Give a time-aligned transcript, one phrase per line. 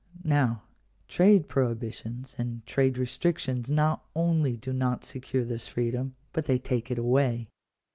[0.25, 0.63] Now
[1.07, 6.89] trade prohibitions and trade restrictions not only do not secure this freedom, but they take
[6.89, 7.49] it away.